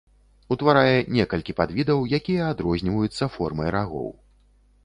Утварае 0.53 0.95
некалькі 1.17 1.55
падвідаў, 1.59 1.99
якія 2.21 2.49
адрозніваюцца 2.57 3.31
формай 3.37 3.73
рагоў. 3.77 4.09